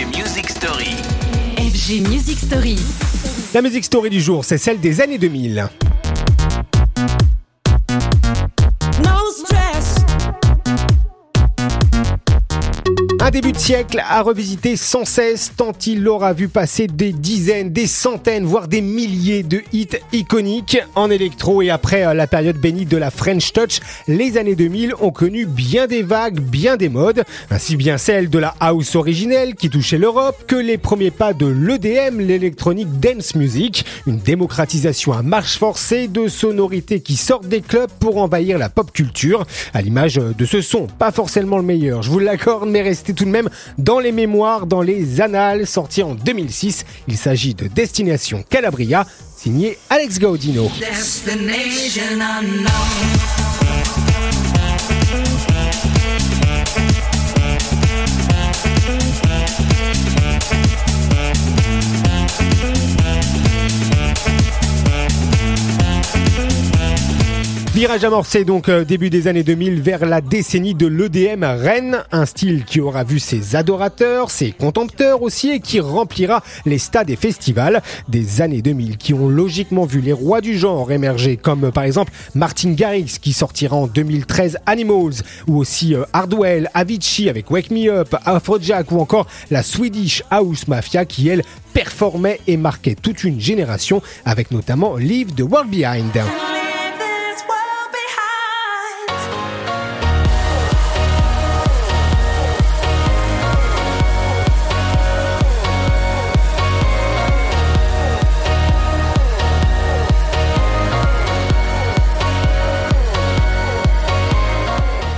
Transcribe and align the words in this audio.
FG 0.00 0.16
Music 0.16 0.48
Story. 0.48 0.96
FG 1.58 2.08
Music 2.08 2.38
Story. 2.38 2.76
La 3.52 3.60
musique 3.60 3.84
story 3.84 4.08
du 4.08 4.18
jour, 4.18 4.46
c'est 4.46 4.56
celle 4.56 4.80
des 4.80 5.02
années 5.02 5.18
2000. 5.18 5.68
Un 13.30 13.32
début 13.32 13.52
de 13.52 13.58
siècle 13.58 14.02
à 14.04 14.22
revisiter 14.22 14.74
sans 14.74 15.04
cesse 15.04 15.52
tant 15.56 15.70
il 15.86 16.08
aura 16.08 16.32
vu 16.32 16.48
passer 16.48 16.88
des 16.88 17.12
dizaines, 17.12 17.70
des 17.70 17.86
centaines, 17.86 18.44
voire 18.44 18.66
des 18.66 18.80
milliers 18.80 19.44
de 19.44 19.62
hits 19.72 20.00
iconiques 20.12 20.78
en 20.96 21.12
électro. 21.12 21.62
Et 21.62 21.70
après 21.70 22.04
euh, 22.04 22.12
la 22.12 22.26
période 22.26 22.56
bénie 22.56 22.86
de 22.86 22.96
la 22.96 23.12
French 23.12 23.52
Touch, 23.52 23.78
les 24.08 24.36
années 24.36 24.56
2000 24.56 24.94
ont 25.00 25.12
connu 25.12 25.46
bien 25.46 25.86
des 25.86 26.02
vagues, 26.02 26.40
bien 26.40 26.76
des 26.76 26.88
modes, 26.88 27.22
ainsi 27.52 27.76
bien 27.76 27.98
celle 27.98 28.30
de 28.30 28.38
la 28.40 28.52
house 28.58 28.96
originelle 28.96 29.54
qui 29.54 29.70
touchait 29.70 29.98
l'Europe 29.98 30.42
que 30.48 30.56
les 30.56 30.76
premiers 30.76 31.12
pas 31.12 31.32
de 31.32 31.46
l'EDM, 31.46 32.18
l'électronique 32.18 32.98
dance 32.98 33.36
music, 33.36 33.84
une 34.08 34.18
démocratisation 34.18 35.12
à 35.12 35.22
marche 35.22 35.56
forcée 35.56 36.08
de 36.08 36.26
sonorités 36.26 37.00
qui 37.00 37.14
sortent 37.14 37.46
des 37.46 37.60
clubs 37.60 37.90
pour 38.00 38.16
envahir 38.16 38.58
la 38.58 38.70
pop 38.70 38.90
culture, 38.90 39.46
à 39.72 39.82
l'image 39.82 40.16
de 40.16 40.44
ce 40.44 40.60
son, 40.60 40.88
pas 40.88 41.12
forcément 41.12 41.58
le 41.58 41.62
meilleur, 41.62 42.02
je 42.02 42.10
vous 42.10 42.18
l'accorde, 42.18 42.68
mais 42.68 42.82
restez 42.82 43.19
tout 43.20 43.26
de 43.26 43.30
même 43.30 43.50
dans 43.76 43.98
les 43.98 44.12
mémoires, 44.12 44.66
dans 44.66 44.80
les 44.80 45.20
annales, 45.20 45.66
sorti 45.66 46.02
en 46.02 46.14
2006. 46.14 46.86
Il 47.06 47.18
s'agit 47.18 47.52
de 47.52 47.66
Destination 47.66 48.42
Calabria, 48.48 49.06
signé 49.36 49.76
Alex 49.90 50.18
Gaudino. 50.18 50.70
Virage 67.80 68.04
amorcé 68.04 68.44
donc 68.44 68.68
euh, 68.68 68.84
début 68.84 69.08
des 69.08 69.26
années 69.26 69.42
2000 69.42 69.80
vers 69.80 70.04
la 70.04 70.20
décennie 70.20 70.74
de 70.74 70.86
l'EDM 70.86 71.44
Rennes, 71.44 72.04
un 72.12 72.26
style 72.26 72.66
qui 72.66 72.78
aura 72.78 73.04
vu 73.04 73.18
ses 73.18 73.56
adorateurs, 73.56 74.30
ses 74.30 74.52
contempteurs 74.52 75.22
aussi 75.22 75.48
et 75.48 75.60
qui 75.60 75.80
remplira 75.80 76.42
les 76.66 76.76
stades 76.76 77.08
et 77.08 77.16
festivals 77.16 77.80
des 78.06 78.42
années 78.42 78.60
2000 78.60 78.98
qui 78.98 79.14
ont 79.14 79.30
logiquement 79.30 79.86
vu 79.86 80.02
les 80.02 80.12
rois 80.12 80.42
du 80.42 80.58
genre 80.58 80.92
émerger 80.92 81.38
comme 81.38 81.72
par 81.72 81.84
exemple 81.84 82.12
Martin 82.34 82.72
Garrix 82.72 83.16
qui 83.18 83.32
sortira 83.32 83.76
en 83.76 83.86
2013 83.86 84.58
Animals 84.66 85.14
ou 85.46 85.56
aussi 85.56 85.94
euh, 85.94 86.04
Hardwell, 86.12 86.68
Avicii 86.74 87.30
avec 87.30 87.50
Wake 87.50 87.70
Me 87.70 87.88
Up, 87.88 88.14
Afrojack 88.26 88.92
ou 88.92 89.00
encore 89.00 89.26
la 89.50 89.62
Swedish 89.62 90.22
House 90.28 90.68
Mafia 90.68 91.06
qui 91.06 91.30
elle 91.30 91.44
performait 91.72 92.40
et 92.46 92.58
marquait 92.58 92.94
toute 92.94 93.24
une 93.24 93.40
génération 93.40 94.02
avec 94.26 94.50
notamment 94.50 94.96
Leave 94.96 95.32
the 95.34 95.50
World 95.50 95.70
Behind. 95.70 96.12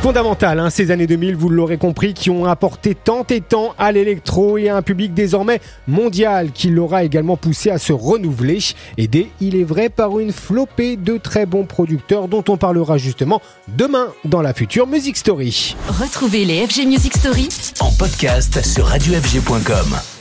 Fondamental, 0.00 0.60
hein, 0.60 0.70
ces 0.70 0.92
années 0.92 1.08
2000, 1.08 1.34
vous 1.36 1.48
l'aurez 1.48 1.76
compris, 1.76 2.14
qui 2.14 2.30
ont 2.30 2.44
apporté 2.44 2.94
tant 2.94 3.24
et 3.30 3.40
tant 3.40 3.74
à 3.78 3.90
l'électro 3.90 4.56
et 4.56 4.68
à 4.68 4.76
un 4.76 4.82
public 4.82 5.12
désormais 5.12 5.60
mondial 5.88 6.52
qui 6.52 6.70
l'aura 6.70 7.02
également 7.02 7.36
poussé 7.36 7.70
à 7.70 7.78
se 7.78 7.92
renouveler, 7.92 8.58
aidé, 8.96 9.30
il 9.40 9.56
est 9.56 9.64
vrai, 9.64 9.88
par 9.88 10.18
une 10.20 10.32
flopée 10.32 10.96
de 10.96 11.16
très 11.16 11.46
bons 11.46 11.64
producteurs 11.64 12.28
dont 12.28 12.44
on 12.48 12.56
parlera 12.56 12.96
justement 12.96 13.42
demain 13.76 14.08
dans 14.24 14.40
la 14.40 14.54
future 14.54 14.86
Music 14.86 15.16
Story. 15.16 15.76
Retrouvez 15.88 16.44
les 16.44 16.66
FG 16.66 16.86
Music 16.86 17.16
Story 17.16 17.48
En 17.80 17.90
podcast 17.92 18.64
sur 18.64 18.86
radiofg.com. 18.86 20.17